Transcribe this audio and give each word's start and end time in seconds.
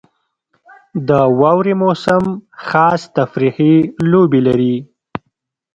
•د 1.07 1.09
واورې 1.39 1.73
موسم 1.81 2.23
خاص 2.67 3.01
تفریحي 3.15 3.75
لوبې 4.11 4.41
لري. 4.47 4.75